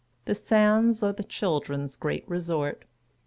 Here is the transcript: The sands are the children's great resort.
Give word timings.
The 0.25 0.33
sands 0.33 1.03
are 1.03 1.13
the 1.13 1.23
children's 1.23 1.95
great 1.95 2.27
resort. 2.27 2.85